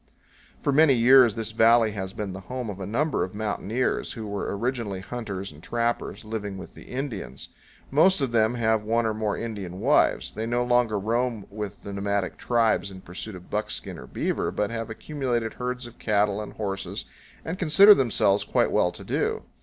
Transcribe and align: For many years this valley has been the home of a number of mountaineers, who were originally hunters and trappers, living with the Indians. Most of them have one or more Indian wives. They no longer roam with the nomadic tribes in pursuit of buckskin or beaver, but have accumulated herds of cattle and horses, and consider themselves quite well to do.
For 0.63 0.73
many 0.73 0.95
years 0.95 1.35
this 1.35 1.51
valley 1.51 1.91
has 1.91 2.11
been 2.11 2.33
the 2.33 2.39
home 2.49 2.71
of 2.71 2.79
a 2.79 2.87
number 2.87 3.23
of 3.23 3.35
mountaineers, 3.35 4.13
who 4.13 4.25
were 4.25 4.57
originally 4.57 4.99
hunters 4.99 5.51
and 5.51 5.61
trappers, 5.61 6.25
living 6.25 6.57
with 6.57 6.73
the 6.73 6.85
Indians. 6.85 7.49
Most 7.91 8.19
of 8.19 8.31
them 8.31 8.55
have 8.55 8.81
one 8.83 9.05
or 9.05 9.13
more 9.13 9.37
Indian 9.37 9.79
wives. 9.79 10.31
They 10.31 10.47
no 10.47 10.63
longer 10.63 10.97
roam 10.97 11.45
with 11.51 11.83
the 11.83 11.93
nomadic 11.93 12.37
tribes 12.37 12.89
in 12.89 13.01
pursuit 13.01 13.35
of 13.35 13.51
buckskin 13.51 13.99
or 13.99 14.07
beaver, 14.07 14.49
but 14.49 14.71
have 14.71 14.89
accumulated 14.89 15.53
herds 15.53 15.85
of 15.85 15.99
cattle 15.99 16.41
and 16.41 16.53
horses, 16.53 17.05
and 17.45 17.59
consider 17.59 17.93
themselves 17.93 18.43
quite 18.43 18.71
well 18.71 18.91
to 18.91 19.03
do. 19.03 19.43